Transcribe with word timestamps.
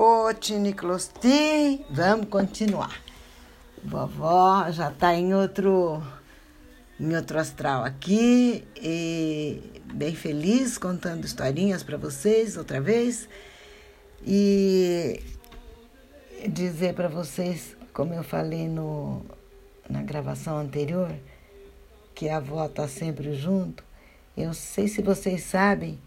Coach 0.00 0.54
Niclosti. 0.54 1.84
Vamos 1.90 2.28
continuar. 2.30 3.02
Vovó 3.84 4.70
já 4.70 4.88
está 4.88 5.14
em 5.14 5.34
outro, 5.34 6.02
em 6.98 7.14
outro 7.14 7.38
astral 7.38 7.84
aqui 7.84 8.66
e 8.74 9.60
bem 9.92 10.14
feliz 10.14 10.78
contando 10.78 11.26
historinhas 11.26 11.82
para 11.82 11.98
vocês 11.98 12.56
outra 12.56 12.80
vez. 12.80 13.28
E 14.26 15.22
dizer 16.48 16.94
para 16.94 17.08
vocês, 17.08 17.76
como 17.92 18.14
eu 18.14 18.22
falei 18.22 18.68
no, 18.68 19.22
na 19.86 20.00
gravação 20.00 20.56
anterior, 20.56 21.14
que 22.14 22.26
a 22.30 22.38
avó 22.38 22.64
está 22.64 22.88
sempre 22.88 23.34
junto. 23.34 23.84
Eu 24.34 24.54
sei 24.54 24.88
se 24.88 25.02
vocês 25.02 25.42
sabem 25.42 25.98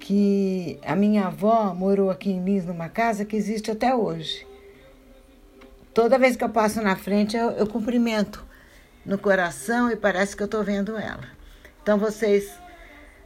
que 0.00 0.80
a 0.82 0.96
minha 0.96 1.26
avó 1.26 1.74
morou 1.74 2.10
aqui 2.10 2.30
em 2.30 2.42
Lins, 2.42 2.64
numa 2.64 2.88
casa 2.88 3.24
que 3.24 3.36
existe 3.36 3.70
até 3.70 3.94
hoje. 3.94 4.46
Toda 5.92 6.18
vez 6.18 6.34
que 6.36 6.42
eu 6.42 6.48
passo 6.48 6.80
na 6.80 6.96
frente, 6.96 7.36
eu, 7.36 7.50
eu 7.50 7.66
cumprimento 7.66 8.44
no 9.04 9.18
coração 9.18 9.90
e 9.90 9.96
parece 9.96 10.34
que 10.34 10.42
eu 10.42 10.46
estou 10.46 10.64
vendo 10.64 10.96
ela. 10.96 11.24
Então 11.82 11.98
vocês 11.98 12.50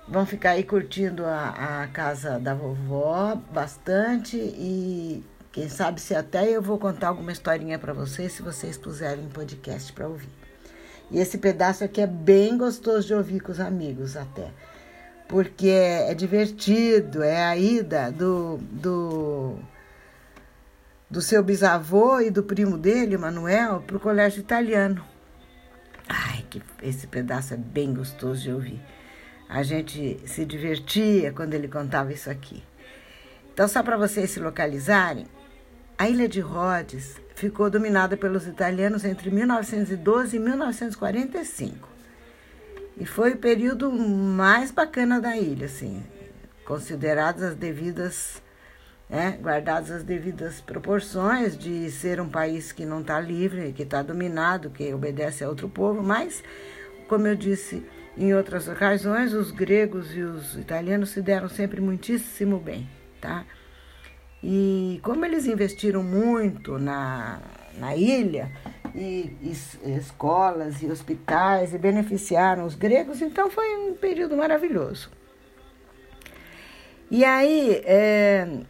vão 0.08 0.26
ficar 0.26 0.50
aí 0.50 0.64
curtindo 0.64 1.24
a, 1.24 1.82
a 1.82 1.88
casa 1.88 2.38
da 2.38 2.54
vovó 2.54 3.36
bastante 3.52 4.36
e 4.36 5.24
quem 5.52 5.68
sabe 5.68 6.00
se 6.00 6.14
até 6.14 6.50
eu 6.50 6.60
vou 6.60 6.78
contar 6.78 7.08
alguma 7.08 7.30
historinha 7.30 7.78
para 7.78 7.92
vocês 7.92 8.32
se 8.32 8.42
vocês 8.42 8.76
puserem 8.76 9.28
podcast 9.28 9.92
para 9.92 10.08
ouvir. 10.08 10.28
E 11.10 11.20
esse 11.20 11.38
pedaço 11.38 11.84
aqui 11.84 12.00
é 12.00 12.06
bem 12.06 12.58
gostoso 12.58 13.06
de 13.06 13.14
ouvir 13.14 13.40
com 13.40 13.52
os 13.52 13.60
amigos 13.60 14.16
até 14.16 14.50
porque 15.28 15.68
é, 15.68 16.10
é 16.10 16.14
divertido, 16.14 17.22
é 17.22 17.44
a 17.44 17.56
ida 17.56 18.12
do, 18.12 18.58
do, 18.70 19.58
do 21.10 21.20
seu 21.20 21.42
bisavô 21.42 22.20
e 22.20 22.30
do 22.30 22.42
primo 22.42 22.76
dele, 22.76 23.16
Manuel, 23.16 23.82
para 23.86 23.96
o 23.96 24.00
colégio 24.00 24.40
italiano. 24.40 25.04
Ai, 26.08 26.44
que 26.50 26.62
esse 26.82 27.06
pedaço 27.06 27.54
é 27.54 27.56
bem 27.56 27.94
gostoso 27.94 28.42
de 28.42 28.52
ouvir. 28.52 28.80
A 29.48 29.62
gente 29.62 30.20
se 30.26 30.44
divertia 30.44 31.32
quando 31.32 31.54
ele 31.54 31.68
contava 31.68 32.12
isso 32.12 32.30
aqui. 32.30 32.62
Então, 33.52 33.68
só 33.68 33.82
para 33.82 33.96
vocês 33.96 34.30
se 34.30 34.40
localizarem, 34.40 35.26
a 35.96 36.08
ilha 36.08 36.28
de 36.28 36.40
Rhodes 36.40 37.20
ficou 37.34 37.70
dominada 37.70 38.16
pelos 38.16 38.46
italianos 38.46 39.04
entre 39.04 39.30
1912 39.30 40.36
e 40.36 40.40
1945. 40.40 41.93
E 42.96 43.04
foi 43.04 43.32
o 43.32 43.38
período 43.38 43.90
mais 43.90 44.70
bacana 44.70 45.20
da 45.20 45.36
ilha, 45.36 45.66
assim, 45.66 46.02
consideradas 46.64 47.42
as 47.42 47.56
devidas, 47.56 48.40
né, 49.10 49.36
guardadas 49.40 49.90
as 49.90 50.02
devidas 50.04 50.60
proporções 50.60 51.58
de 51.58 51.90
ser 51.90 52.20
um 52.20 52.28
país 52.28 52.70
que 52.70 52.86
não 52.86 53.00
está 53.00 53.20
livre, 53.20 53.72
que 53.72 53.82
está 53.82 54.00
dominado, 54.00 54.70
que 54.70 54.94
obedece 54.94 55.42
a 55.42 55.48
outro 55.48 55.68
povo, 55.68 56.02
mas, 56.02 56.42
como 57.08 57.26
eu 57.26 57.34
disse 57.34 57.84
em 58.16 58.32
outras 58.32 58.68
ocasiões, 58.68 59.32
os 59.32 59.50
gregos 59.50 60.14
e 60.14 60.22
os 60.22 60.56
italianos 60.56 61.10
se 61.10 61.20
deram 61.20 61.48
sempre 61.48 61.80
muitíssimo 61.80 62.60
bem, 62.60 62.88
tá? 63.20 63.44
E 64.40 65.00
como 65.02 65.24
eles 65.24 65.46
investiram 65.46 66.02
muito 66.02 66.78
na, 66.78 67.40
na 67.76 67.96
ilha, 67.96 68.52
e, 68.94 69.36
e, 69.42 69.96
escolas 69.98 70.82
e 70.82 70.86
hospitais 70.86 71.74
e 71.74 71.78
beneficiaram 71.78 72.64
os 72.64 72.74
gregos, 72.74 73.20
então 73.20 73.50
foi 73.50 73.74
um 73.76 73.94
período 73.94 74.36
maravilhoso. 74.36 75.10
E 77.10 77.24
aí 77.24 77.82
é, 77.84 78.60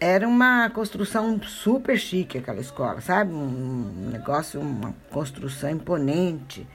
era 0.00 0.26
uma 0.26 0.70
construção 0.70 1.40
super 1.42 1.98
chique 1.98 2.38
aquela 2.38 2.60
escola, 2.60 3.00
sabe? 3.00 3.32
Um 3.32 4.10
negócio, 4.10 4.60
uma 4.60 4.94
construção 5.10 5.70
imponente, 5.70 6.66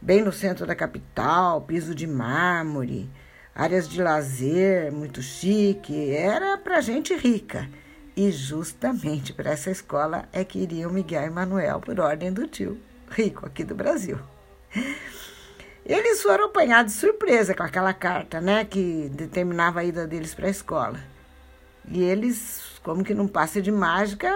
bem 0.00 0.22
no 0.22 0.32
centro 0.32 0.66
da 0.66 0.74
capital, 0.74 1.62
piso 1.62 1.94
de 1.94 2.06
mármore, 2.06 3.10
áreas 3.54 3.88
de 3.88 4.02
lazer 4.02 4.92
muito 4.92 5.22
chique, 5.22 6.14
era 6.14 6.58
para 6.58 6.80
gente 6.80 7.14
rica. 7.14 7.68
E 8.16 8.30
justamente 8.30 9.32
para 9.32 9.50
essa 9.50 9.70
escola 9.70 10.28
é 10.32 10.44
que 10.44 10.60
iriam 10.60 10.90
Miguel 10.90 11.24
e 11.24 11.30
Manuel 11.30 11.80
por 11.80 11.98
ordem 11.98 12.32
do 12.32 12.46
tio, 12.46 12.80
rico 13.10 13.44
aqui 13.44 13.64
do 13.64 13.74
Brasil. 13.74 14.18
Eles 15.84 16.22
foram 16.22 16.46
apanhados 16.46 16.94
de 16.94 17.00
surpresa 17.00 17.54
com 17.54 17.62
aquela 17.62 17.92
carta, 17.92 18.40
né, 18.40 18.64
que 18.64 19.10
determinava 19.12 19.80
a 19.80 19.84
ida 19.84 20.06
deles 20.06 20.34
para 20.34 20.46
a 20.46 20.50
escola. 20.50 20.98
E 21.88 22.02
eles, 22.02 22.80
como 22.82 23.04
que 23.04 23.12
num 23.12 23.28
passe 23.28 23.60
de 23.60 23.70
mágica, 23.70 24.32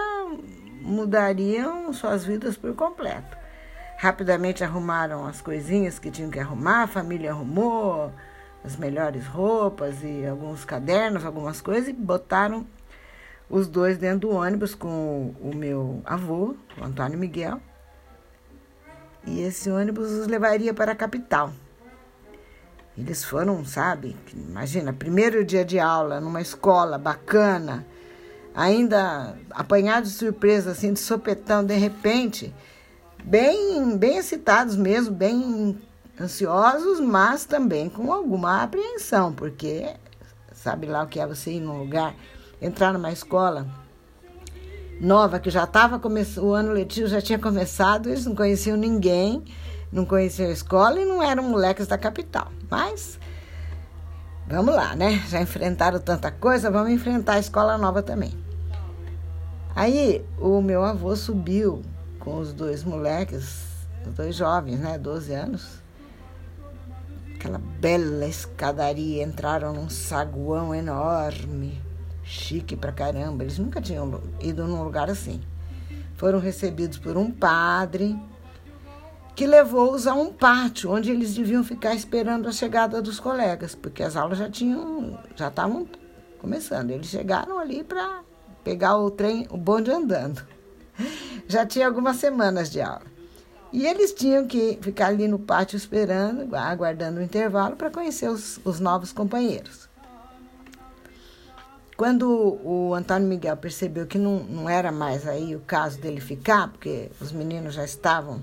mudariam 0.81 1.91
suas 1.93 2.25
vidas 2.25 2.57
por 2.57 2.75
completo. 2.75 3.37
Rapidamente 3.97 4.63
arrumaram 4.63 5.25
as 5.25 5.41
coisinhas 5.41 5.97
que 5.97 6.11
tinham 6.11 6.29
que 6.29 6.39
arrumar, 6.39 6.83
a 6.83 6.87
família 6.87 7.31
arrumou 7.31 8.13
as 8.63 8.75
melhores 8.75 9.25
roupas 9.25 10.03
e 10.03 10.25
alguns 10.25 10.63
cadernos, 10.65 11.25
algumas 11.25 11.61
coisas, 11.61 11.89
e 11.89 11.93
botaram 11.93 12.67
os 13.49 13.67
dois 13.67 13.97
dentro 13.97 14.29
do 14.29 14.29
ônibus 14.29 14.75
com 14.75 15.33
o 15.41 15.55
meu 15.55 16.01
avô, 16.05 16.55
o 16.79 16.83
Antônio 16.83 17.17
Miguel. 17.17 17.59
E 19.25 19.41
esse 19.41 19.69
ônibus 19.69 20.11
os 20.11 20.27
levaria 20.27 20.73
para 20.73 20.91
a 20.91 20.95
capital. 20.95 21.51
Eles 22.97 23.23
foram, 23.23 23.63
sabe? 23.65 24.15
Imagina, 24.33 24.93
primeiro 24.93 25.43
dia 25.43 25.63
de 25.63 25.79
aula 25.79 26.19
numa 26.19 26.41
escola 26.41 26.97
bacana, 26.97 27.85
ainda 28.53 29.37
apanhados 29.51 30.11
de 30.11 30.17
surpresa, 30.17 30.71
assim, 30.71 30.93
de 30.93 30.99
sopetão, 30.99 31.63
de 31.63 31.75
repente, 31.75 32.53
bem, 33.23 33.97
bem 33.97 34.17
excitados 34.17 34.75
mesmo, 34.75 35.15
bem 35.15 35.79
ansiosos, 36.19 36.99
mas 36.99 37.45
também 37.45 37.89
com 37.89 38.11
alguma 38.11 38.63
apreensão, 38.63 39.33
porque 39.33 39.95
sabe 40.51 40.85
lá 40.85 41.03
o 41.03 41.07
que 41.07 41.19
é 41.19 41.25
você 41.25 41.51
ir 41.51 41.61
num 41.61 41.79
lugar 41.79 42.13
entrar 42.61 42.93
numa 42.93 43.11
escola 43.11 43.67
nova 44.99 45.39
que 45.39 45.49
já 45.49 45.63
estava 45.63 45.97
começando, 45.97 46.43
o 46.43 46.53
ano 46.53 46.73
letivo 46.73 47.07
já 47.07 47.21
tinha 47.21 47.39
começado, 47.39 48.09
eles 48.09 48.25
não 48.25 48.35
conheciam 48.35 48.75
ninguém, 48.75 49.43
não 49.91 50.05
conheciam 50.05 50.49
a 50.49 50.53
escola 50.53 50.99
e 50.99 51.05
não 51.05 51.23
eram 51.23 51.43
moleques 51.43 51.87
da 51.87 51.97
capital. 51.97 52.51
Mas 52.69 53.17
vamos 54.47 54.75
lá, 54.75 54.95
né? 54.95 55.23
Já 55.29 55.41
enfrentaram 55.41 55.99
tanta 55.99 56.31
coisa, 56.31 56.69
vamos 56.69 56.91
enfrentar 56.91 57.33
a 57.33 57.39
escola 57.39 57.77
nova 57.77 58.03
também. 58.03 58.33
Aí 59.75 60.25
o 60.37 60.61
meu 60.61 60.83
avô 60.83 61.15
subiu 61.15 61.81
com 62.19 62.37
os 62.39 62.51
dois 62.51 62.83
moleques, 62.83 63.67
os 64.05 64.13
dois 64.13 64.35
jovens, 64.35 64.79
né, 64.79 64.97
12 64.97 65.33
anos. 65.33 65.79
Aquela 67.35 67.57
bela 67.57 68.25
escadaria, 68.25 69.23
entraram 69.23 69.71
num 69.71 69.89
saguão 69.89 70.75
enorme 70.75 71.88
chique 72.29 72.75
pra 72.75 72.91
caramba. 72.91 73.43
Eles 73.43 73.57
nunca 73.57 73.81
tinham 73.81 74.21
ido 74.39 74.65
num 74.67 74.83
lugar 74.83 75.09
assim. 75.09 75.41
Foram 76.15 76.39
recebidos 76.39 76.97
por 76.97 77.17
um 77.17 77.31
padre 77.31 78.17
que 79.35 79.47
levou-os 79.47 80.05
a 80.05 80.13
um 80.13 80.31
pátio 80.31 80.91
onde 80.91 81.09
eles 81.09 81.33
deviam 81.33 81.63
ficar 81.63 81.95
esperando 81.95 82.47
a 82.47 82.51
chegada 82.51 83.01
dos 83.01 83.19
colegas, 83.19 83.73
porque 83.73 84.03
as 84.03 84.15
aulas 84.15 84.37
já 84.37 84.49
tinham, 84.49 85.17
já 85.35 85.47
estavam 85.47 85.87
começando. 86.39 86.91
Eles 86.91 87.07
chegaram 87.07 87.57
ali 87.57 87.83
para 87.83 88.21
pegar 88.63 88.97
o 88.97 89.09
trem, 89.09 89.47
o 89.49 89.57
bonde 89.57 89.91
andando. 89.91 90.45
Já 91.47 91.65
tinha 91.65 91.87
algumas 91.87 92.17
semanas 92.17 92.69
de 92.69 92.79
aula. 92.79 93.01
E 93.73 93.87
eles 93.87 94.13
tinham 94.13 94.45
que 94.45 94.77
ficar 94.81 95.07
ali 95.07 95.27
no 95.27 95.39
pátio 95.39 95.77
esperando, 95.77 96.55
aguardando 96.55 97.19
o 97.19 97.23
intervalo 97.23 97.75
para 97.75 97.89
conhecer 97.89 98.29
os, 98.29 98.59
os 98.63 98.79
novos 98.79 99.11
companheiros. 99.11 99.88
Quando 101.99 102.57
o 102.63 102.93
Antônio 102.93 103.27
Miguel 103.27 103.57
percebeu 103.57 104.07
que 104.07 104.17
não, 104.17 104.39
não 104.39 104.69
era 104.69 104.89
mais 104.89 105.27
aí 105.27 105.53
o 105.53 105.59
caso 105.59 105.99
dele 105.99 106.21
ficar, 106.21 106.69
porque 106.69 107.11
os 107.19 107.33
meninos 107.33 107.73
já 107.73 107.83
estavam 107.83 108.41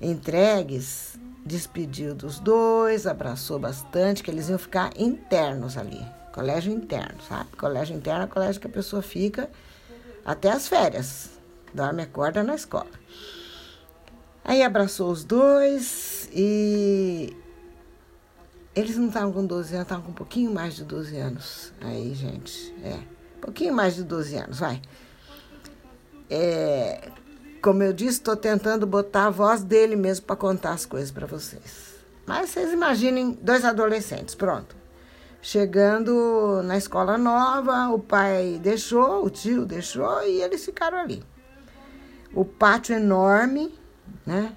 entregues, 0.00 1.16
despediu 1.46 2.16
dos 2.16 2.40
dois, 2.40 3.06
abraçou 3.06 3.60
bastante, 3.60 4.24
que 4.24 4.30
eles 4.32 4.48
iam 4.48 4.58
ficar 4.58 4.90
internos 4.96 5.78
ali. 5.78 6.04
Colégio 6.32 6.72
interno, 6.72 7.22
sabe? 7.28 7.48
Colégio 7.56 7.94
interno 7.94 8.24
é 8.24 8.26
colégio 8.26 8.60
que 8.60 8.66
a 8.66 8.70
pessoa 8.70 9.02
fica 9.02 9.48
até 10.24 10.50
as 10.50 10.66
férias. 10.66 11.30
Dorme 11.72 12.02
e 12.02 12.06
acorda 12.06 12.42
na 12.42 12.56
escola. 12.56 12.90
Aí 14.44 14.64
abraçou 14.64 15.12
os 15.12 15.22
dois 15.22 16.28
e 16.34 17.36
eles 18.74 18.96
não 18.96 19.08
estavam 19.08 19.32
com 19.32 19.46
12 19.46 19.74
anos, 19.74 19.86
estavam 19.86 20.04
com 20.04 20.10
um 20.10 20.14
pouquinho 20.14 20.52
mais 20.52 20.74
de 20.74 20.84
12 20.84 21.16
anos. 21.16 21.72
Aí, 21.80 22.14
gente, 22.14 22.74
é. 22.82 22.98
Um 23.36 23.40
pouquinho 23.40 23.74
mais 23.74 23.94
de 23.94 24.02
12 24.02 24.36
anos, 24.36 24.58
vai. 24.58 24.80
É, 26.28 27.10
como 27.62 27.82
eu 27.82 27.92
disse, 27.92 28.18
estou 28.18 28.36
tentando 28.36 28.86
botar 28.86 29.26
a 29.26 29.30
voz 29.30 29.62
dele 29.62 29.96
mesmo 29.96 30.26
para 30.26 30.36
contar 30.36 30.72
as 30.72 30.84
coisas 30.84 31.10
para 31.10 31.26
vocês. 31.26 31.94
Mas 32.26 32.50
vocês 32.50 32.72
imaginem 32.72 33.38
dois 33.40 33.64
adolescentes, 33.64 34.34
pronto. 34.34 34.74
Chegando 35.40 36.62
na 36.64 36.76
escola 36.76 37.18
nova, 37.18 37.90
o 37.90 37.98
pai 37.98 38.58
deixou, 38.62 39.24
o 39.24 39.30
tio 39.30 39.66
deixou 39.66 40.22
e 40.22 40.40
eles 40.40 40.64
ficaram 40.64 40.98
ali. 40.98 41.22
O 42.32 42.44
pátio 42.44 42.96
enorme, 42.96 43.72
né? 44.26 44.56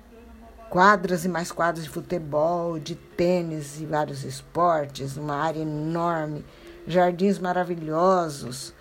Quadras 0.69 1.23
e 1.23 1.29
mais 1.29 1.51
quadras 1.51 1.85
de 1.85 1.89
futebol, 1.89 2.77
de 2.77 2.95
tênis 2.95 3.79
e 3.79 3.85
vários 3.85 4.23
esportes, 4.23 5.15
uma 5.15 5.35
área 5.35 5.61
enorme, 5.61 6.45
jardins 6.85 7.39
maravilhosos, 7.39 8.73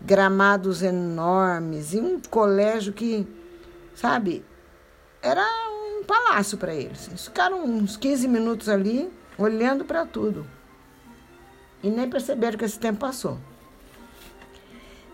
gramados 0.00 0.82
enormes 0.82 1.94
e 1.94 2.00
um 2.00 2.20
colégio 2.20 2.92
que, 2.92 3.26
sabe, 3.94 4.44
era 5.20 5.44
um 5.70 6.04
palácio 6.04 6.56
para 6.58 6.74
eles. 6.74 7.08
Eles 7.08 7.24
ficaram 7.24 7.64
uns 7.64 7.96
15 7.96 8.28
minutos 8.28 8.68
ali 8.68 9.12
olhando 9.36 9.84
para 9.84 10.06
tudo 10.06 10.46
e 11.82 11.90
nem 11.90 12.08
perceberam 12.08 12.56
que 12.56 12.64
esse 12.64 12.78
tempo 12.78 13.00
passou. 13.00 13.38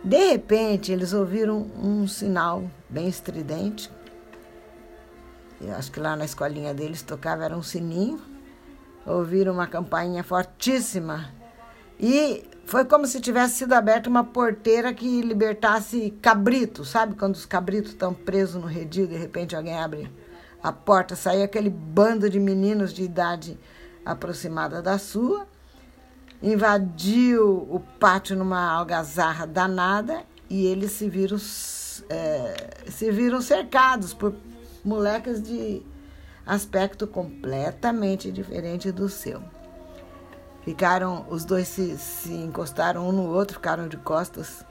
De 0.04 0.30
repente, 0.30 0.92
eles 0.92 1.12
ouviram 1.12 1.58
um 1.82 2.06
sinal 2.06 2.70
bem 2.88 3.08
estridente. 3.08 3.90
Eu 5.60 5.74
acho 5.74 5.90
que 5.90 6.00
lá 6.00 6.14
na 6.16 6.24
escolinha 6.24 6.72
deles 6.72 7.02
tocava 7.02 7.44
era 7.44 7.56
um 7.56 7.62
sininho. 7.62 8.20
Ouviram 9.04 9.52
uma 9.54 9.66
campainha 9.66 10.22
fortíssima. 10.22 11.32
E 11.98 12.44
foi 12.64 12.84
como 12.84 13.06
se 13.06 13.20
tivesse 13.20 13.56
sido 13.56 13.72
aberta 13.72 14.08
uma 14.08 14.22
porteira 14.22 14.92
que 14.92 15.20
libertasse 15.20 16.10
cabritos, 16.22 16.90
sabe? 16.90 17.14
Quando 17.16 17.34
os 17.34 17.46
cabritos 17.46 17.92
estão 17.92 18.14
presos 18.14 18.60
no 18.60 18.68
redil, 18.68 19.06
de 19.06 19.16
repente 19.16 19.56
alguém 19.56 19.76
abre 19.76 20.12
a 20.62 20.72
porta, 20.72 21.16
sai 21.16 21.42
aquele 21.42 21.70
bando 21.70 22.28
de 22.28 22.38
meninos 22.38 22.92
de 22.92 23.02
idade 23.02 23.58
aproximada 24.04 24.80
da 24.80 24.98
sua 24.98 25.46
invadiu 26.42 27.66
o 27.68 27.80
pátio 27.98 28.36
numa 28.36 28.70
algazarra 28.70 29.46
danada 29.46 30.22
e 30.48 30.66
eles 30.66 30.92
se 30.92 31.08
viram, 31.08 31.36
é, 32.08 32.90
se 32.90 33.10
viram 33.10 33.40
cercados 33.40 34.14
por 34.14 34.34
molecas 34.88 35.42
de 35.42 35.82
aspecto 36.46 37.06
completamente 37.06 38.32
diferente 38.32 38.90
do 38.90 39.08
seu. 39.08 39.42
Ficaram, 40.64 41.26
os 41.30 41.44
dois 41.44 41.68
se, 41.68 41.96
se 41.96 42.32
encostaram 42.32 43.08
um 43.08 43.12
no 43.12 43.26
outro, 43.26 43.54
ficaram 43.54 43.86
de 43.86 43.96
costas, 43.98 44.64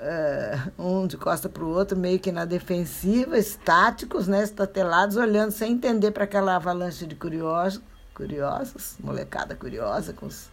uh, 0.00 0.72
um 0.78 1.06
de 1.06 1.16
costa 1.16 1.48
para 1.48 1.64
o 1.64 1.68
outro, 1.68 1.98
meio 1.98 2.20
que 2.20 2.30
na 2.30 2.44
defensiva, 2.44 3.38
estáticos, 3.38 4.28
né, 4.28 4.42
estatelados, 4.42 5.16
olhando 5.16 5.50
sem 5.50 5.72
entender 5.72 6.10
para 6.12 6.24
aquela 6.24 6.56
avalanche 6.56 7.06
de 7.06 7.14
curiosos 7.16 7.82
curiosos, 8.14 8.96
molecada 8.98 9.54
curiosa 9.54 10.14
com 10.14 10.26
os, 10.26 10.48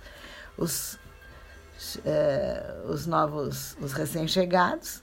os, 0.57 0.99
é, 2.05 2.81
os 2.85 3.07
novos, 3.07 3.77
os 3.81 3.93
recém-chegados. 3.93 5.02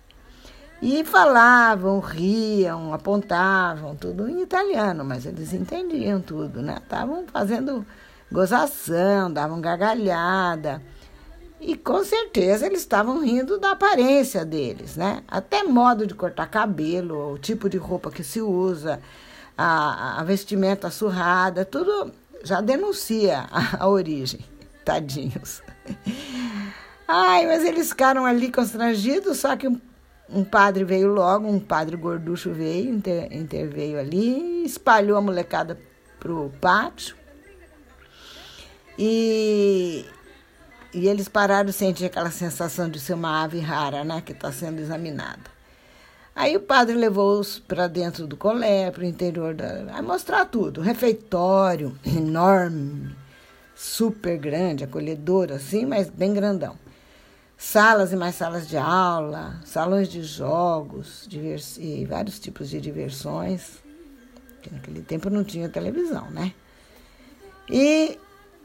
E 0.83 1.05
falavam, 1.05 2.01
riam, 2.01 2.95
apontavam, 2.95 3.95
tudo 3.95 4.29
em 4.29 4.41
italiano, 4.41 5.05
mas 5.05 5.27
eles 5.27 5.53
entendiam 5.53 6.21
tudo, 6.21 6.63
né? 6.63 6.79
Estavam 6.83 7.27
fazendo 7.31 7.85
gozação, 8.33 9.31
davam 9.31 9.61
gargalhada. 9.61 10.83
E 11.61 11.77
com 11.77 12.03
certeza 12.03 12.65
eles 12.65 12.81
estavam 12.81 13.21
rindo 13.21 13.59
da 13.59 13.73
aparência 13.73 14.43
deles, 14.43 14.97
né? 14.97 15.23
Até 15.29 15.63
modo 15.63 16.07
de 16.07 16.15
cortar 16.15 16.47
cabelo, 16.47 17.35
o 17.35 17.39
tipo 17.39 17.69
de 17.69 17.77
roupa 17.77 18.11
que 18.11 18.25
se 18.25 18.41
usa, 18.41 19.01
a, 19.57 20.21
a 20.21 20.25
vestimenta 20.25 20.91
surrada, 20.91 21.67
tudo 21.67 22.11
já 22.43 22.63
denuncia 22.63 23.47
a, 23.51 23.85
a 23.85 23.89
origem. 23.89 24.41
Tadinhos. 24.83 25.63
Ai, 27.07 27.47
mas 27.47 27.65
eles 27.65 27.91
ficaram 27.91 28.25
ali 28.25 28.51
constrangidos, 28.51 29.39
só 29.39 29.55
que 29.57 29.69
um, 29.69 29.79
um 30.33 30.45
padre 30.45 30.85
veio 30.85 31.09
logo, 31.09 31.49
um 31.49 31.59
padre 31.59 31.97
gorducho 31.97 32.53
veio, 32.53 32.91
inter, 32.91 33.33
interveio 33.33 33.99
ali, 33.99 34.65
espalhou 34.65 35.17
a 35.17 35.21
molecada 35.21 35.79
pro 36.19 36.51
pátio. 36.61 37.17
E, 38.99 40.05
e 40.93 41.09
eles 41.09 41.29
pararam 41.29 41.67
de 41.67 41.73
sentir 41.73 42.05
aquela 42.05 42.31
sensação 42.31 42.89
de 42.89 43.01
ser 43.01 43.15
uma 43.15 43.43
ave 43.43 43.59
rara, 43.59 44.05
né, 44.05 44.23
que 44.25 44.33
está 44.33 44.53
sendo 44.53 44.81
examinada. 44.81 45.61
Aí 46.35 46.57
o 46.57 46.61
padre 46.61 46.95
levou-os 46.95 47.59
para 47.59 47.89
dentro 47.89 48.27
do 48.27 48.37
colé, 48.37 48.91
para 48.91 49.03
o 49.03 49.07
interior 49.07 49.53
da. 49.55 49.95
a 49.95 50.01
mostrar 50.01 50.45
tudo. 50.45 50.81
Refeitório 50.81 51.99
enorme, 52.07 53.15
super 53.75 54.39
grande, 54.39 54.85
acolhedor 54.85 55.53
assim, 55.53 55.85
mas 55.85 56.09
bem 56.09 56.33
grandão. 56.33 56.79
Salas 57.63 58.11
e 58.13 58.17
mais 58.17 58.35
salas 58.35 58.67
de 58.67 58.79
aula, 58.79 59.61
salões 59.65 60.09
de 60.09 60.23
jogos 60.23 61.29
e 61.79 62.07
vários 62.07 62.41
tipos 62.41 62.71
de 62.71 62.81
diversões. 62.81 63.83
Que 64.63 64.73
naquele 64.73 65.03
tempo 65.03 65.29
não 65.29 65.45
tinha 65.45 65.69
televisão, 65.69 66.31
né? 66.31 66.53
E 67.69 68.19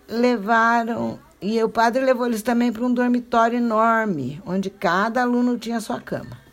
levaram. 0.08 1.20
E 1.42 1.62
o 1.62 1.70
padre 1.70 2.04
levou 2.04 2.26
eles 2.26 2.42
também 2.42 2.72
para 2.72 2.86
um 2.86 2.94
dormitório 2.94 3.58
enorme, 3.58 4.42
onde 4.46 4.70
cada 4.70 5.22
aluno 5.22 5.58
tinha 5.58 5.80
sua 5.82 6.00
cama 6.00 6.46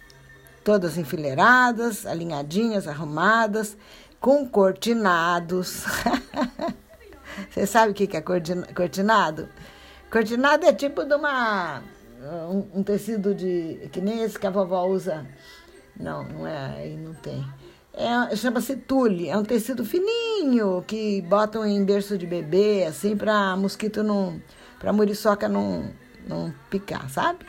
todas 0.65 0.97
enfileiradas, 0.97 2.07
alinhadinhas, 2.07 2.87
arrumadas, 2.87 3.77
com 4.21 4.47
cortinados. 4.49 5.85
Você 7.51 7.67
sabe 7.67 7.93
o 7.93 7.95
que 7.95 8.17
é 8.17 8.21
cortinado? 8.21 9.49
Cortinado 10.11 10.67
é 10.67 10.73
tipo 10.73 11.05
de 11.05 11.15
uma. 11.15 11.83
Um, 12.23 12.79
um, 12.79 12.83
tecido 12.83 13.35
de. 13.35 13.89
que 13.91 14.01
nem 14.01 14.23
esse 14.23 14.39
que 14.39 14.47
a 14.47 14.51
vovó 14.51 14.87
usa. 14.87 15.27
Não, 15.99 16.23
não 16.25 16.47
é, 16.47 16.77
aí 16.77 16.97
não 16.97 17.15
tem. 17.15 17.45
É, 17.93 18.35
Chama-se 18.37 18.77
tule, 18.77 19.29
é 19.29 19.37
um 19.37 19.43
tecido 19.43 19.85
fininho 19.85 20.83
que 20.87 21.21
botam 21.23 21.67
em 21.67 21.85
berço 21.85 22.17
de 22.17 22.27
bebê, 22.27 22.85
assim, 22.85 23.17
para 23.17 23.57
mosquito 23.57 24.03
não. 24.03 24.41
para 24.79 24.93
muriçoca 24.93 25.49
não, 25.49 25.93
não 26.27 26.55
picar, 26.71 27.11
sabe? 27.11 27.45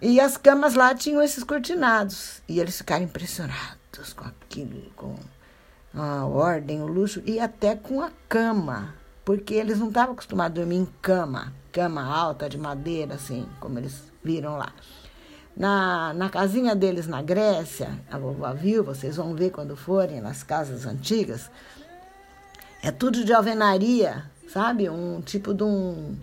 E 0.00 0.20
as 0.20 0.36
camas 0.36 0.74
lá 0.74 0.94
tinham 0.94 1.22
esses 1.22 1.42
cortinados. 1.42 2.42
E 2.46 2.60
eles 2.60 2.76
ficaram 2.76 3.04
impressionados 3.04 4.12
com 4.14 4.24
aquilo, 4.24 4.92
com 4.94 5.16
a 5.94 6.26
ordem, 6.26 6.82
o 6.82 6.86
luxo 6.86 7.22
e 7.24 7.40
até 7.40 7.74
com 7.74 8.02
a 8.02 8.10
cama. 8.28 8.94
Porque 9.24 9.54
eles 9.54 9.78
não 9.78 9.88
estavam 9.88 10.12
acostumados 10.12 10.58
a 10.58 10.60
dormir 10.60 10.76
em 10.76 10.88
cama, 11.00 11.52
cama 11.76 12.02
alta 12.02 12.48
de 12.48 12.56
madeira, 12.56 13.16
assim, 13.16 13.46
como 13.60 13.78
eles 13.78 14.10
viram 14.24 14.56
lá. 14.56 14.72
Na, 15.54 16.14
na 16.14 16.30
casinha 16.30 16.74
deles 16.74 17.06
na 17.06 17.20
Grécia, 17.20 17.90
a 18.10 18.16
vovó 18.16 18.50
viu, 18.54 18.82
vocês 18.82 19.16
vão 19.16 19.34
ver 19.34 19.50
quando 19.50 19.76
forem 19.76 20.22
nas 20.22 20.42
casas 20.42 20.86
antigas, 20.86 21.50
é 22.82 22.90
tudo 22.90 23.22
de 23.22 23.32
alvenaria, 23.34 24.24
sabe? 24.48 24.88
Um 24.88 25.20
tipo 25.20 25.52
de 25.52 25.64
um. 25.64 26.16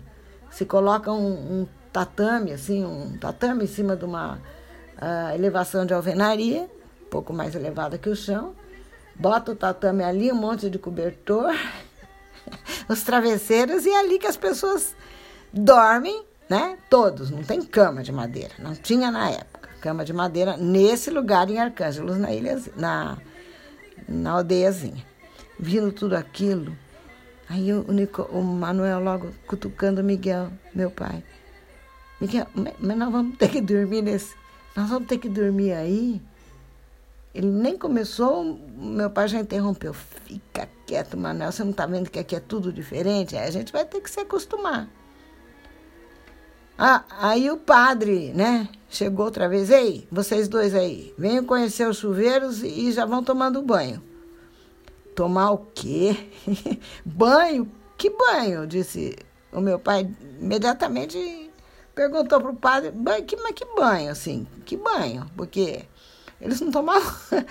Se 0.50 0.64
coloca 0.64 1.12
um, 1.12 1.60
um 1.60 1.68
tatame, 1.92 2.52
assim, 2.52 2.84
um 2.84 3.16
tatame 3.16 3.62
em 3.62 3.68
cima 3.68 3.94
de 3.94 4.04
uma 4.04 4.34
uh, 4.34 5.34
elevação 5.36 5.86
de 5.86 5.94
alvenaria, 5.94 6.62
um 6.62 7.08
pouco 7.10 7.32
mais 7.32 7.54
elevada 7.54 7.96
que 7.96 8.08
o 8.08 8.16
chão. 8.16 8.56
Bota 9.14 9.52
o 9.52 9.56
tatame 9.56 10.02
ali, 10.02 10.32
um 10.32 10.36
monte 10.36 10.68
de 10.68 10.80
cobertor, 10.80 11.54
os 12.88 13.02
travesseiros, 13.02 13.86
e 13.86 13.90
é 13.90 14.00
ali 14.00 14.18
que 14.18 14.26
as 14.26 14.36
pessoas 14.36 14.96
dormem, 15.54 16.24
né? 16.48 16.76
Todos, 16.90 17.30
não 17.30 17.42
tem 17.42 17.62
cama 17.62 18.02
de 18.02 18.12
madeira, 18.12 18.54
não 18.58 18.74
tinha 18.74 19.10
na 19.10 19.30
época 19.30 19.64
cama 19.84 20.02
de 20.02 20.14
madeira 20.14 20.56
nesse 20.56 21.10
lugar 21.10 21.50
em 21.50 21.58
Arcângelos, 21.58 22.16
na 22.16 22.32
ilha, 22.32 22.58
na, 22.74 23.18
na 24.08 24.30
aldeiazinha. 24.30 25.04
Vindo 25.60 25.92
tudo 25.92 26.16
aquilo, 26.16 26.74
aí 27.50 27.70
o, 27.70 27.92
Nico, 27.92 28.22
o 28.32 28.42
Manuel 28.42 28.98
logo 29.00 29.28
cutucando 29.46 30.00
o 30.00 30.04
Miguel, 30.04 30.50
meu 30.74 30.90
pai. 30.90 31.22
Miguel, 32.18 32.46
mas 32.54 32.96
nós 32.96 33.12
vamos 33.12 33.36
ter 33.36 33.50
que 33.50 33.60
dormir 33.60 34.00
nesse. 34.00 34.34
Nós 34.74 34.88
vamos 34.88 35.06
ter 35.06 35.18
que 35.18 35.28
dormir 35.28 35.72
aí. 35.74 36.22
Ele 37.34 37.48
nem 37.48 37.76
começou, 37.76 38.58
meu 38.74 39.10
pai 39.10 39.28
já 39.28 39.40
interrompeu. 39.40 39.92
Fica 39.92 40.66
quieto, 40.86 41.14
Manel, 41.18 41.52
você 41.52 41.62
não 41.62 41.72
está 41.72 41.84
vendo 41.84 42.08
que 42.08 42.18
aqui 42.18 42.36
é 42.36 42.40
tudo 42.40 42.72
diferente? 42.72 43.36
Aí 43.36 43.46
a 43.46 43.50
gente 43.50 43.70
vai 43.70 43.84
ter 43.84 44.00
que 44.00 44.10
se 44.10 44.20
acostumar. 44.20 44.88
Ah, 46.76 47.04
aí 47.20 47.50
o 47.50 47.56
padre, 47.56 48.32
né, 48.34 48.68
chegou 48.88 49.26
outra 49.26 49.48
vez. 49.48 49.70
Ei, 49.70 50.06
vocês 50.10 50.48
dois 50.48 50.74
aí, 50.74 51.14
venham 51.16 51.44
conhecer 51.44 51.88
os 51.88 51.98
chuveiros 51.98 52.62
e 52.62 52.92
já 52.92 53.04
vão 53.04 53.22
tomando 53.22 53.62
banho. 53.62 54.02
Tomar 55.14 55.52
o 55.52 55.58
quê? 55.74 56.30
banho? 57.04 57.70
Que 57.96 58.10
banho? 58.10 58.66
Disse 58.66 59.16
o 59.52 59.60
meu 59.60 59.78
pai 59.78 60.12
imediatamente 60.40 61.50
perguntou 61.94 62.40
para 62.40 62.50
o 62.50 62.56
padre, 62.56 62.92
que, 63.22 63.36
mas 63.36 63.52
que 63.52 63.64
banho, 63.76 64.10
assim? 64.10 64.46
Que 64.64 64.76
banho? 64.76 65.30
Porque 65.36 65.86
Eles 66.40 66.60
não 66.60 66.70
tomavam, 66.70 67.14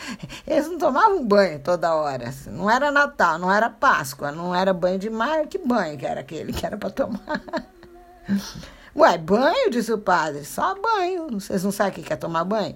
eles 0.45 0.67
não 0.67 0.77
tomavam 0.77 1.25
banho 1.25 1.59
toda 1.59 1.95
hora. 1.95 2.33
Não 2.47 2.69
era 2.69 2.91
Natal, 2.91 3.39
não 3.39 3.51
era 3.51 3.69
Páscoa, 3.69 4.31
não 4.31 4.53
era 4.53 4.73
banho 4.73 4.99
de 4.99 5.09
mar, 5.09 5.47
que 5.47 5.57
banho 5.57 5.97
que 5.97 6.05
era 6.05 6.19
aquele 6.19 6.51
que 6.51 6.65
era 6.65 6.77
para 6.77 6.89
tomar. 6.89 7.41
Ué, 8.95 9.17
banho, 9.17 9.71
disse 9.71 9.91
o 9.91 9.97
padre, 9.97 10.45
só 10.45 10.75
banho. 10.79 11.27
Vocês 11.31 11.63
não 11.63 11.71
sabem 11.71 12.03
que 12.03 12.13
é 12.13 12.15
tomar 12.15 12.43
banho? 12.43 12.75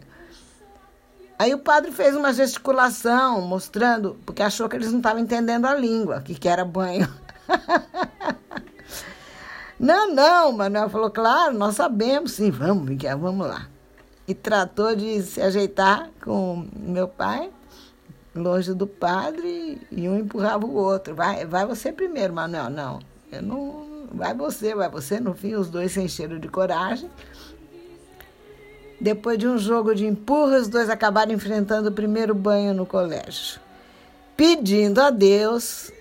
Aí 1.40 1.54
o 1.54 1.60
padre 1.60 1.92
fez 1.92 2.16
uma 2.16 2.34
gesticulação, 2.34 3.42
mostrando, 3.42 4.18
porque 4.26 4.42
achou 4.42 4.68
que 4.68 4.76
eles 4.76 4.92
não 4.92 4.98
estavam 4.98 5.22
entendendo 5.22 5.66
a 5.66 5.76
língua, 5.76 6.22
que, 6.22 6.34
que 6.34 6.50
era 6.50 6.66
banho. 6.66 7.08
não, 9.80 10.12
não, 10.12 10.52
Manuel 10.52 10.90
falou, 10.90 11.12
claro, 11.12 11.56
nós 11.56 11.76
sabemos, 11.76 12.32
sim, 12.32 12.50
vamos, 12.50 12.90
Miguel, 12.90 13.20
vamos 13.20 13.46
lá. 13.46 13.68
E 14.28 14.34
tratou 14.34 14.96
de 14.96 15.22
se 15.22 15.40
ajeitar 15.40 16.10
com 16.24 16.68
meu 16.76 17.08
pai, 17.08 17.52
longe 18.34 18.74
do 18.74 18.88
padre, 18.88 19.80
e 19.92 20.10
um 20.10 20.18
empurrava 20.18 20.66
o 20.66 20.74
outro. 20.74 21.14
Vai, 21.14 21.46
vai 21.46 21.68
você 21.68 21.92
primeiro, 21.92 22.34
Manuel. 22.34 22.72
Não, 22.72 23.00
eu 23.32 23.44
não. 23.44 23.97
Vai 24.12 24.34
você, 24.34 24.74
vai 24.74 24.90
você. 24.90 25.20
No 25.20 25.34
fim, 25.34 25.56
os 25.56 25.70
dois 25.70 25.92
se 25.92 26.02
encheram 26.02 26.40
de 26.40 26.48
coragem 26.48 27.10
depois 29.00 29.38
de 29.38 29.48
um 29.48 29.58
jogo 29.58 29.94
de 29.94 30.06
empurra, 30.06 30.58
os 30.58 30.68
dois 30.68 30.90
acabaram 30.90 31.32
enfrentando 31.32 31.90
o 31.90 31.92
primeiro 31.92 32.34
banho 32.34 32.74
no 32.74 32.86
colégio, 32.86 33.60
pedindo 34.36 35.00
a 35.00 35.12
Deus 35.12 35.92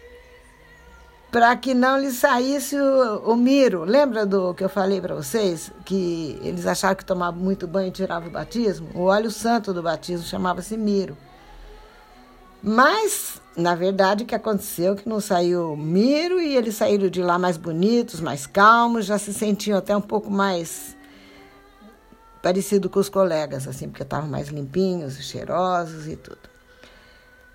para 1.31 1.55
que 1.57 1.75
não 1.75 1.99
lhe 1.99 2.11
saísse 2.11 2.75
o, 2.79 3.19
o, 3.19 3.37
miro. 3.37 3.85
Lembra 3.85 4.25
do 4.25 4.55
que 4.55 4.65
eu 4.65 4.69
falei 4.71 5.01
para 5.01 5.15
vocês? 5.15 5.71
Que 5.85 6.41
eles 6.43 6.67
acharam 6.67 6.97
que 6.97 7.05
tomava 7.05 7.37
muito 7.37 7.67
banho 7.67 7.89
e 7.89 7.91
tirava 7.91 8.29
o 8.29 8.31
batismo? 8.31 8.89
O 8.95 9.03
óleo 9.03 9.31
santo 9.31 9.75
do 9.75 9.83
batismo 9.83 10.27
chamava-se 10.27 10.77
miro. 10.79 11.15
Mas, 12.69 13.41
na 13.57 13.77
verdade, 13.77 14.25
o 14.25 14.27
que 14.27 14.35
aconteceu 14.35 14.95
é 14.95 14.97
que 14.97 15.09
não 15.09 15.21
saiu 15.21 15.77
miro 15.77 16.41
e 16.41 16.57
eles 16.57 16.75
saíram 16.75 17.09
de 17.09 17.23
lá 17.23 17.39
mais 17.39 17.57
bonitos, 17.57 18.21
mais 18.21 18.45
calmos, 18.45 19.07
já 19.07 19.17
se 19.19 19.33
sentiam 19.33 19.79
até 19.79 19.97
um 19.97 20.01
pouco 20.01 20.29
mais 20.29 20.97
parecido 22.43 22.91
com 22.91 22.99
os 22.99 23.09
colegas, 23.09 23.69
assim, 23.69 23.89
porque 23.89 24.03
estavam 24.03 24.29
mais 24.29 24.49
limpinhos, 24.49 25.15
cheirosos 25.23 26.09
e 26.09 26.17
tudo. 26.17 26.41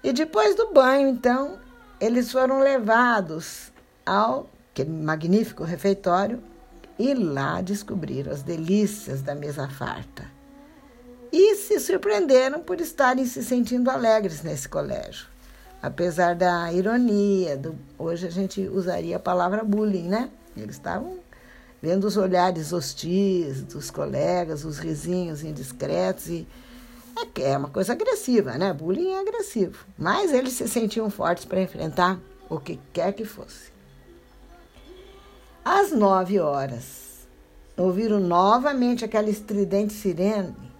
E 0.01 0.13
depois 0.13 0.55
do 0.55 0.71
banho, 0.71 1.09
então, 1.09 1.59
eles 1.99 2.31
foram 2.31 2.61
levados 2.61 3.69
ao 4.05 4.49
aquele 4.71 4.91
magnífico 4.91 5.65
refeitório 5.65 6.41
e 6.97 7.13
lá 7.13 7.59
descobriram 7.59 8.31
as 8.31 8.43
delícias 8.43 9.21
da 9.21 9.35
mesa 9.35 9.67
farta. 9.67 10.40
E 11.31 11.55
se 11.55 11.79
surpreenderam 11.79 12.59
por 12.59 12.81
estarem 12.81 13.25
se 13.25 13.43
sentindo 13.43 13.89
alegres 13.89 14.43
nesse 14.43 14.67
colégio. 14.67 15.27
Apesar 15.81 16.35
da 16.35 16.71
ironia, 16.73 17.55
do, 17.57 17.75
hoje 17.97 18.27
a 18.27 18.29
gente 18.29 18.61
usaria 18.67 19.15
a 19.15 19.19
palavra 19.19 19.63
bullying, 19.63 20.09
né? 20.09 20.29
Eles 20.55 20.75
estavam 20.75 21.19
vendo 21.81 22.03
os 22.05 22.17
olhares 22.17 22.73
hostis 22.73 23.63
dos 23.63 23.89
colegas, 23.89 24.65
os 24.65 24.77
risinhos 24.77 25.41
indiscretos 25.41 26.27
e 26.27 26.47
é, 27.17 27.51
é 27.51 27.57
uma 27.57 27.69
coisa 27.69 27.93
agressiva, 27.93 28.57
né? 28.57 28.73
Bullying 28.73 29.11
é 29.11 29.21
agressivo. 29.21 29.85
Mas 29.97 30.33
eles 30.33 30.53
se 30.53 30.67
sentiam 30.67 31.09
fortes 31.09 31.45
para 31.45 31.61
enfrentar 31.61 32.19
o 32.49 32.59
que 32.59 32.79
quer 32.91 33.13
que 33.13 33.25
fosse. 33.25 33.71
Às 35.63 35.91
nove 35.91 36.39
horas, 36.39 37.27
ouviram 37.77 38.19
novamente 38.19 39.05
aquela 39.05 39.29
estridente 39.29 39.93
sirene 39.93 40.70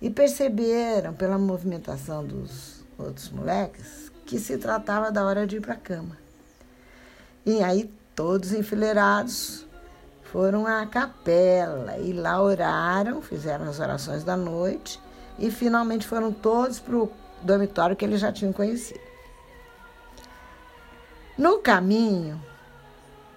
e 0.00 0.08
perceberam, 0.08 1.12
pela 1.12 1.38
movimentação 1.38 2.24
dos 2.24 2.84
outros 2.98 3.30
moleques, 3.30 4.10
que 4.24 4.38
se 4.38 4.56
tratava 4.56 5.10
da 5.10 5.24
hora 5.24 5.46
de 5.46 5.56
ir 5.56 5.60
para 5.60 5.74
a 5.74 5.76
cama. 5.76 6.16
E 7.44 7.62
aí, 7.62 7.92
todos 8.14 8.52
enfileirados, 8.52 9.66
foram 10.22 10.66
à 10.66 10.86
capela 10.86 11.98
e 11.98 12.12
lá 12.12 12.40
oraram, 12.40 13.20
fizeram 13.20 13.68
as 13.68 13.80
orações 13.80 14.22
da 14.22 14.36
noite 14.36 15.00
e 15.38 15.50
finalmente 15.50 16.06
foram 16.06 16.32
todos 16.32 16.78
para 16.78 16.96
o 16.96 17.10
dormitório 17.42 17.96
que 17.96 18.04
eles 18.04 18.20
já 18.20 18.30
tinham 18.32 18.52
conhecido. 18.52 19.00
No 21.36 21.58
caminho, 21.58 22.40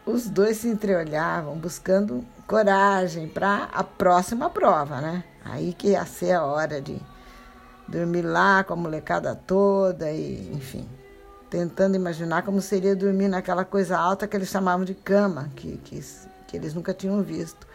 os 0.06 0.30
dois 0.30 0.58
se 0.58 0.68
entreolhavam, 0.68 1.58
buscando 1.58 2.24
coragem 2.46 3.28
para 3.28 3.70
a 3.74 3.84
próxima 3.84 4.50
prova, 4.50 5.00
né? 5.00 5.24
Aí 5.46 5.74
que 5.74 5.90
ia 5.90 6.06
ser 6.06 6.32
a 6.32 6.46
hora 6.46 6.82
de 6.82 7.00
dormir 7.88 8.22
lá 8.22 8.64
com 8.64 8.74
a 8.74 8.78
molecada 8.78 9.36
toda 9.36 10.12
e, 10.12 10.52
enfim, 10.54 10.88
tentando 11.50 11.96
imaginar 11.96 12.44
como 12.44 12.62
seria 12.62 12.96
dormir 12.96 13.28
naquela 13.28 13.66
coisa 13.66 13.98
alta 13.98 14.28
que 14.28 14.36
eles 14.36 14.50
chamavam 14.50 14.86
de 14.86 14.94
cama, 14.94 15.50
que, 15.56 15.78
que 15.78 16.02
que 16.54 16.58
eles 16.58 16.76
nunca 16.76 16.94
tinham 16.94 17.20
visto. 17.24 17.66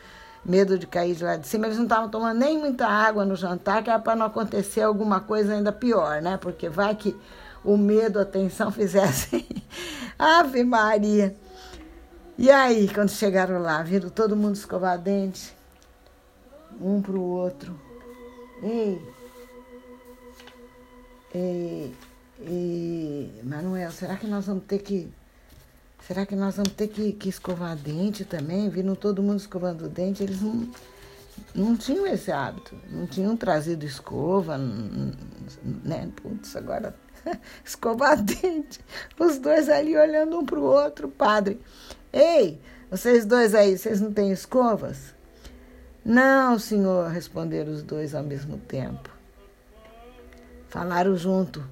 Medo 0.44 0.78
de 0.78 0.86
cair 0.86 1.16
de 1.16 1.24
lá 1.24 1.36
de 1.36 1.48
cima, 1.48 1.66
eles 1.66 1.76
não 1.76 1.84
estavam 1.84 2.08
tomando 2.08 2.38
nem 2.38 2.56
muita 2.56 2.86
água 2.86 3.24
no 3.24 3.34
jantar, 3.34 3.82
que 3.82 3.90
era 3.90 3.98
para 3.98 4.14
não 4.14 4.26
acontecer 4.26 4.82
alguma 4.82 5.18
coisa 5.18 5.52
ainda 5.52 5.72
pior, 5.72 6.22
né? 6.22 6.36
Porque 6.36 6.68
vai 6.68 6.94
que 6.94 7.16
o 7.64 7.76
medo, 7.76 8.20
a 8.20 8.24
tensão 8.24 8.70
fizessem. 8.72 9.44
Ave 10.16 10.62
Maria! 10.62 11.34
E 12.38 12.48
aí, 12.52 12.88
quando 12.94 13.10
chegaram 13.10 13.60
lá, 13.60 13.82
viram 13.82 14.10
todo 14.10 14.36
mundo 14.36 14.54
escovar 14.54 14.96
dente, 14.96 15.52
um 16.80 17.00
para 17.02 17.12
o 17.12 17.22
outro. 17.22 17.78
Ei, 18.62 19.00
ei, 21.34 21.94
ei, 22.40 23.40
Manuel, 23.44 23.90
será 23.92 24.16
que 24.16 24.26
nós 24.26 24.46
vamos 24.46 24.64
ter 24.64 24.78
que 24.80 25.12
Será 26.06 26.24
que 26.24 26.34
nós 26.34 26.56
vamos 26.56 26.72
ter 26.72 26.88
que, 26.88 27.12
que 27.12 27.28
escovar 27.28 27.76
dente 27.76 28.24
também? 28.24 28.70
Viram 28.70 28.94
todo 28.94 29.22
mundo 29.22 29.38
escovando 29.38 29.90
dente, 29.90 30.22
eles 30.22 30.40
não, 30.40 30.66
não 31.54 31.76
tinham 31.76 32.06
esse 32.06 32.32
hábito, 32.32 32.74
não 32.90 33.06
tinham 33.06 33.36
trazido 33.36 33.84
escova, 33.84 34.56
né? 34.56 36.10
Putz, 36.16 36.56
agora 36.56 36.94
escovar 37.62 38.22
dente. 38.22 38.80
Os 39.18 39.38
dois 39.38 39.68
ali 39.68 39.96
olhando 39.96 40.38
um 40.38 40.46
para 40.46 40.58
o 40.58 40.62
outro, 40.62 41.08
padre. 41.08 41.60
Ei, 42.10 42.58
vocês 42.90 43.26
dois 43.26 43.54
aí, 43.54 43.76
vocês 43.76 44.00
não 44.00 44.10
têm 44.10 44.30
escovas? 44.30 45.14
Não, 46.08 46.58
senhor, 46.58 47.10
responderam 47.10 47.70
os 47.70 47.82
dois 47.82 48.14
ao 48.14 48.22
mesmo 48.22 48.56
tempo. 48.56 49.10
Falaram 50.70 51.14
junto. 51.14 51.62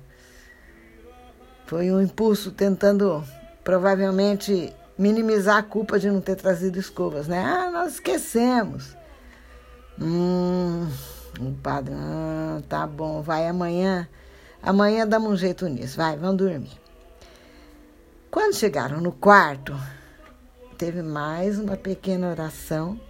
Foi 1.65 1.91
um 1.91 2.03
impulso 2.03 2.51
tentando 2.51 3.25
provavelmente 3.65 4.75
minimizar 4.99 5.57
a 5.57 5.63
culpa 5.63 5.99
de 5.99 6.11
não 6.11 6.21
ter 6.21 6.37
trazido 6.37 6.79
escovas, 6.79 7.27
né? 7.27 7.43
Ah, 7.43 7.71
nós 7.71 7.95
esquecemos. 7.95 8.95
Hum, 9.99 10.87
o 11.41 11.53
padre, 11.63 11.95
ah, 11.97 12.61
tá 12.69 12.87
bom, 12.87 13.23
vai 13.23 13.49
amanhã. 13.49 14.07
Amanhã 14.63 15.07
damos 15.07 15.33
um 15.33 15.37
jeito 15.37 15.67
nisso, 15.67 15.97
vai, 15.97 16.15
vamos 16.15 16.37
dormir. 16.37 16.79
Quando 18.31 18.55
chegaram 18.55 19.01
no 19.01 19.13
quarto, 19.13 19.75
teve 20.77 21.01
mais 21.01 21.59
uma 21.59 21.75
pequena 21.75 22.29
oração 22.29 23.01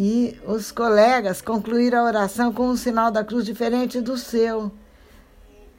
e 0.00 0.40
os 0.46 0.70
colegas 0.70 1.42
concluíram 1.42 1.98
a 1.98 2.04
oração 2.04 2.52
com 2.52 2.68
um 2.68 2.76
sinal 2.76 3.10
da 3.10 3.24
cruz 3.24 3.44
diferente 3.44 4.00
do 4.00 4.16
seu 4.16 4.70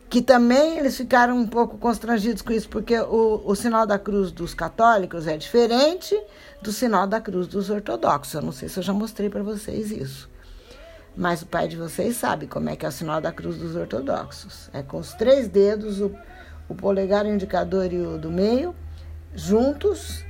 que 0.09 0.21
também 0.21 0.77
eles 0.77 0.97
ficaram 0.97 1.37
um 1.37 1.47
pouco 1.47 1.77
constrangidos 1.77 2.41
com 2.41 2.51
isso, 2.51 2.67
porque 2.67 2.99
o, 2.99 3.43
o 3.45 3.55
sinal 3.55 3.85
da 3.85 3.97
cruz 3.97 4.31
dos 4.31 4.53
católicos 4.55 5.25
é 5.27 5.37
diferente 5.37 6.19
do 6.61 6.71
sinal 6.71 7.05
da 7.05 7.21
cruz 7.21 7.47
dos 7.47 7.69
ortodoxos. 7.69 8.33
Eu 8.33 8.41
não 8.41 8.51
sei 8.51 8.67
se 8.67 8.79
eu 8.79 8.83
já 8.83 8.91
mostrei 8.91 9.29
para 9.29 9.43
vocês 9.43 9.91
isso. 9.91 10.27
Mas 11.15 11.43
o 11.43 11.45
pai 11.45 11.67
de 11.67 11.77
vocês 11.77 12.17
sabe 12.17 12.47
como 12.47 12.69
é 12.69 12.75
que 12.75 12.85
é 12.87 12.89
o 12.89 12.91
sinal 12.91 13.21
da 13.21 13.31
cruz 13.31 13.57
dos 13.57 13.75
ortodoxos. 13.75 14.69
É 14.73 14.81
com 14.81 14.97
os 14.97 15.13
três 15.13 15.47
dedos, 15.47 16.01
o, 16.01 16.11
o 16.67 16.73
polegar, 16.73 17.23
o 17.23 17.29
indicador 17.29 17.93
e 17.93 17.99
o 17.99 18.17
do 18.17 18.31
meio, 18.31 18.73
juntos, 19.35 20.25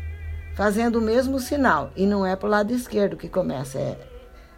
fazendo 0.60 0.98
o 0.98 1.02
mesmo 1.02 1.40
sinal. 1.40 1.90
E 1.96 2.06
não 2.06 2.26
é 2.26 2.36
para 2.36 2.48
o 2.48 2.50
lado 2.50 2.74
esquerdo 2.74 3.16
que 3.16 3.30
começa, 3.30 3.80
é 3.80 3.98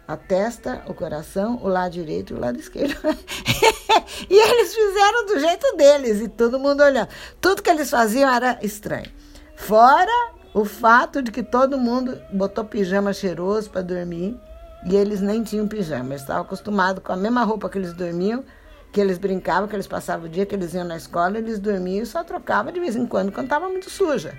a 0.08 0.16
testa, 0.16 0.82
o 0.88 0.92
coração, 0.92 1.60
o 1.62 1.68
lado 1.68 1.92
direito 1.92 2.32
e 2.32 2.36
o 2.36 2.40
lado 2.40 2.58
esquerdo. 2.58 2.96
e 4.28 4.34
eles 4.34 4.74
fizeram 4.74 5.26
do 5.26 5.38
jeito 5.38 5.76
deles 5.76 6.20
e 6.20 6.26
todo 6.26 6.58
mundo 6.58 6.82
olhando. 6.82 7.08
Tudo 7.40 7.62
que 7.62 7.70
eles 7.70 7.88
faziam 7.88 8.28
era 8.28 8.58
estranho. 8.62 9.12
Fora 9.54 10.32
o 10.52 10.64
fato 10.64 11.22
de 11.22 11.30
que 11.30 11.40
todo 11.40 11.78
mundo 11.78 12.20
botou 12.32 12.64
pijama 12.64 13.12
cheiroso 13.12 13.70
para 13.70 13.82
dormir 13.82 14.36
e 14.84 14.96
eles 14.96 15.20
nem 15.20 15.44
tinham 15.44 15.68
pijama. 15.68 16.14
Eles 16.14 16.22
estavam 16.22 16.42
acostumados 16.42 17.00
com 17.04 17.12
a 17.12 17.16
mesma 17.16 17.44
roupa 17.44 17.68
que 17.68 17.78
eles 17.78 17.92
dormiam, 17.92 18.42
que 18.90 19.00
eles 19.00 19.18
brincavam, 19.18 19.68
que 19.68 19.76
eles 19.76 19.86
passavam 19.86 20.26
o 20.26 20.28
dia 20.28 20.44
que 20.46 20.56
eles 20.56 20.74
iam 20.74 20.84
na 20.84 20.96
escola, 20.96 21.38
eles 21.38 21.60
dormiam 21.60 22.02
e 22.02 22.06
só 22.06 22.24
trocavam 22.24 22.72
de 22.72 22.80
vez 22.80 22.96
em 22.96 23.06
quando 23.06 23.30
quando 23.30 23.44
estava 23.44 23.68
muito 23.68 23.88
suja 23.88 24.34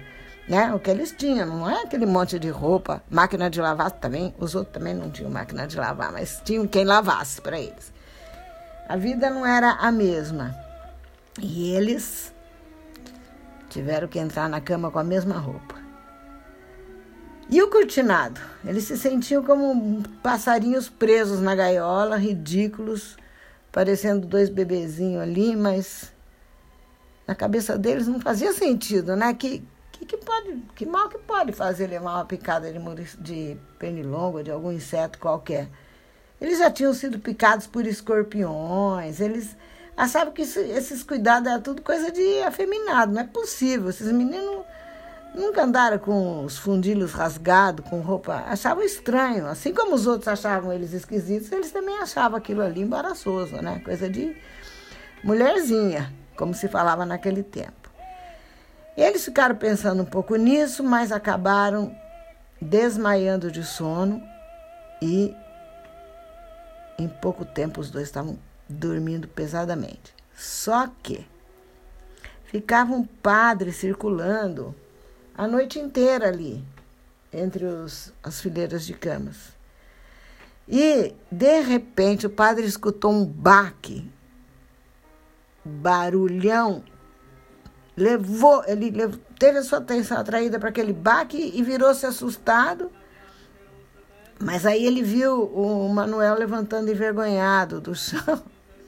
né? 0.47 0.73
O 0.73 0.79
que 0.79 0.89
eles 0.89 1.11
tinham, 1.11 1.47
não 1.47 1.69
é 1.69 1.83
aquele 1.83 2.05
monte 2.05 2.37
de 2.37 2.49
roupa, 2.49 3.01
máquina 3.09 3.49
de 3.49 3.61
lavar 3.61 3.91
também, 3.91 4.33
os 4.37 4.55
outros 4.55 4.73
também 4.73 4.93
não 4.93 5.09
tinham 5.09 5.31
máquina 5.31 5.67
de 5.67 5.77
lavar, 5.77 6.11
mas 6.11 6.41
tinham 6.43 6.67
quem 6.67 6.83
lavasse 6.83 7.41
para 7.41 7.59
eles. 7.59 7.93
A 8.87 8.97
vida 8.97 9.29
não 9.29 9.45
era 9.45 9.71
a 9.71 9.91
mesma. 9.91 10.55
E 11.41 11.73
eles 11.73 12.33
tiveram 13.69 14.07
que 14.07 14.19
entrar 14.19 14.49
na 14.49 14.61
cama 14.61 14.91
com 14.91 14.99
a 14.99 15.03
mesma 15.03 15.37
roupa. 15.37 15.81
E 17.49 17.61
o 17.61 17.69
cortinado? 17.69 18.39
Eles 18.65 18.83
se 18.85 18.97
sentiam 18.97 19.43
como 19.43 20.03
passarinhos 20.21 20.89
presos 20.89 21.39
na 21.39 21.55
gaiola, 21.55 22.17
ridículos, 22.17 23.17
parecendo 23.71 24.27
dois 24.27 24.49
bebezinhos 24.49 25.21
ali, 25.21 25.55
mas 25.55 26.13
na 27.27 27.35
cabeça 27.35 27.77
deles 27.77 28.07
não 28.07 28.19
fazia 28.19 28.53
sentido, 28.53 29.15
né? 29.15 29.33
Que, 29.33 29.63
que, 30.05 30.17
que, 30.17 30.17
pode, 30.17 30.63
que 30.75 30.85
mal 30.85 31.09
que 31.09 31.17
pode 31.17 31.51
fazer 31.51 31.87
levar 31.87 32.15
uma 32.15 32.25
picada 32.25 32.71
de, 32.71 32.79
de 33.19 33.57
pernilongo, 33.79 34.43
de 34.43 34.51
algum 34.51 34.71
inseto 34.71 35.19
qualquer? 35.19 35.69
Eles 36.39 36.59
já 36.59 36.69
tinham 36.69 36.93
sido 36.93 37.19
picados 37.19 37.67
por 37.67 37.85
escorpiões, 37.85 39.19
eles 39.19 39.55
achavam 39.95 40.33
que 40.33 40.41
isso, 40.41 40.59
esses 40.59 41.03
cuidados 41.03 41.49
eram 41.49 41.61
tudo 41.61 41.81
coisa 41.81 42.11
de 42.11 42.41
afeminado, 42.41 43.13
não 43.13 43.21
é 43.21 43.25
possível. 43.25 43.89
Esses 43.89 44.11
meninos 44.11 44.65
nunca 45.33 45.63
andaram 45.63 45.97
com 45.97 46.43
os 46.43 46.57
fundilhos 46.57 47.13
rasgados, 47.13 47.87
com 47.89 48.01
roupa. 48.01 48.43
Achavam 48.47 48.83
estranho. 48.83 49.47
Assim 49.47 49.73
como 49.73 49.95
os 49.95 50.05
outros 50.07 50.27
achavam 50.27 50.73
eles 50.73 50.93
esquisitos, 50.93 51.51
eles 51.51 51.71
também 51.71 51.97
achavam 51.99 52.37
aquilo 52.37 52.61
ali 52.61 52.81
embaraçoso, 52.81 53.55
né? 53.61 53.81
Coisa 53.83 54.09
de 54.09 54.35
mulherzinha, 55.23 56.13
como 56.35 56.53
se 56.53 56.67
falava 56.67 57.05
naquele 57.05 57.43
tempo. 57.43 57.82
Eles 58.95 59.25
ficaram 59.25 59.55
pensando 59.55 60.03
um 60.03 60.05
pouco 60.05 60.35
nisso, 60.35 60.83
mas 60.83 61.11
acabaram 61.11 61.95
desmaiando 62.61 63.51
de 63.51 63.63
sono 63.63 64.21
e 65.01 65.35
em 66.97 67.07
pouco 67.07 67.43
tempo 67.43 67.81
os 67.81 67.89
dois 67.89 68.05
estavam 68.05 68.37
dormindo 68.69 69.27
pesadamente. 69.27 70.13
Só 70.35 70.87
que 71.01 71.27
ficava 72.45 72.93
um 72.93 73.03
padre 73.03 73.71
circulando 73.71 74.75
a 75.35 75.47
noite 75.47 75.79
inteira 75.79 76.27
ali, 76.27 76.63
entre 77.31 77.65
os, 77.65 78.13
as 78.21 78.39
fileiras 78.39 78.85
de 78.85 78.93
camas. 78.93 79.53
E, 80.67 81.13
de 81.31 81.61
repente, 81.61 82.27
o 82.27 82.29
padre 82.29 82.65
escutou 82.65 83.11
um 83.11 83.25
baque, 83.25 84.09
barulhão 85.65 86.83
levou, 87.95 88.63
ele 88.65 88.89
levou, 88.91 89.19
teve 89.37 89.59
a 89.59 89.63
sua 89.63 89.79
atenção 89.79 90.17
atraída 90.17 90.59
para 90.59 90.69
aquele 90.69 90.93
baque 90.93 91.51
e 91.53 91.61
virou-se 91.61 92.05
assustado. 92.05 92.91
Mas 94.39 94.65
aí 94.65 94.85
ele 94.85 95.01
viu 95.01 95.43
o 95.43 95.87
Manuel 95.89 96.37
levantando 96.37 96.91
envergonhado 96.91 97.79
do 97.79 97.95
chão. 97.95 98.41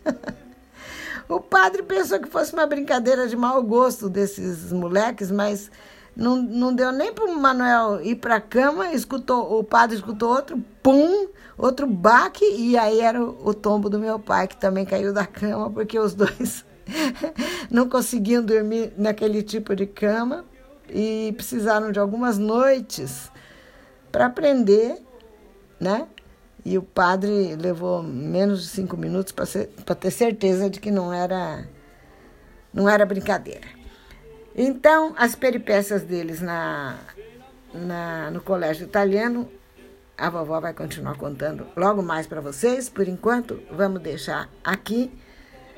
o 1.29 1.39
padre 1.39 1.83
pensou 1.83 2.19
que 2.19 2.27
fosse 2.27 2.53
uma 2.53 2.65
brincadeira 2.65 3.27
de 3.27 3.35
mau 3.35 3.61
gosto 3.63 4.09
desses 4.09 4.71
moleques, 4.71 5.31
mas 5.31 5.71
não, 6.15 6.35
não 6.35 6.73
deu 6.73 6.91
nem 6.91 7.13
para 7.13 7.25
o 7.25 7.39
Manuel 7.39 8.01
ir 8.01 8.15
para 8.15 8.35
a 8.35 8.41
cama, 8.41 8.91
escutou, 8.93 9.59
o 9.59 9.63
padre 9.63 9.95
escutou 9.95 10.29
outro 10.29 10.61
pum, 10.81 11.27
outro 11.57 11.85
baque, 11.87 12.45
e 12.45 12.77
aí 12.77 12.99
era 12.99 13.21
o, 13.21 13.49
o 13.49 13.53
tombo 13.53 13.89
do 13.89 13.99
meu 13.99 14.17
pai, 14.19 14.47
que 14.47 14.57
também 14.57 14.85
caiu 14.85 15.13
da 15.13 15.25
cama, 15.25 15.69
porque 15.69 15.99
os 15.99 16.13
dois 16.13 16.65
não 17.69 17.89
conseguiam 17.89 18.43
dormir 18.43 18.93
naquele 18.97 19.41
tipo 19.41 19.75
de 19.75 19.85
cama 19.85 20.45
e 20.89 21.33
precisaram 21.35 21.91
de 21.91 21.99
algumas 21.99 22.37
noites 22.37 23.31
para 24.11 24.27
aprender, 24.27 24.97
né? 25.79 26.07
E 26.63 26.77
o 26.77 26.81
padre 26.81 27.55
levou 27.55 28.01
menos 28.01 28.63
de 28.63 28.67
cinco 28.69 28.97
minutos 28.97 29.31
para 29.31 29.95
ter 29.95 30.11
certeza 30.11 30.69
de 30.69 30.79
que 30.79 30.89
não 30.89 31.13
era, 31.13 31.67
não 32.73 32.89
era 32.89 33.05
brincadeira. 33.05 33.67
Então, 34.55 35.13
as 35.17 35.35
peripécias 35.35 36.01
deles 36.01 36.41
na, 36.41 36.97
na, 37.73 38.31
no 38.31 38.41
colégio 38.41 38.85
italiano, 38.85 39.47
a 40.17 40.29
vovó 40.29 40.59
vai 40.59 40.73
continuar 40.73 41.17
contando 41.17 41.67
logo 41.75 42.01
mais 42.01 42.25
para 42.25 42.41
vocês. 42.41 42.89
Por 42.89 43.07
enquanto, 43.07 43.61
vamos 43.69 44.01
deixar 44.01 44.49
aqui 44.63 45.11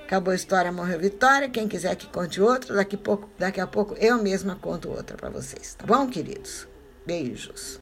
Acabou 0.07 0.31
a 0.31 0.35
história, 0.35 0.71
morreu 0.71 0.97
Vitória. 0.97 1.49
Quem 1.49 1.67
quiser 1.67 1.93
que 1.97 2.07
conte 2.07 2.39
outra, 2.39 2.73
daqui, 2.73 2.95
pouco, 2.95 3.29
daqui 3.37 3.59
a 3.59 3.67
pouco 3.67 3.93
eu 3.95 4.17
mesma 4.23 4.55
conto 4.55 4.89
outra 4.89 5.17
para 5.17 5.29
vocês. 5.29 5.75
Tá 5.75 5.85
bom, 5.85 6.07
queridos? 6.07 6.65
Beijos. 7.05 7.75